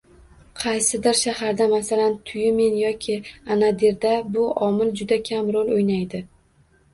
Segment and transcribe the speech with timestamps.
[0.59, 3.19] Qaysidir shaharda, masalan, Tyumen yoki
[3.57, 6.25] Anadirda bu omil juda kam rol oʻynaydi.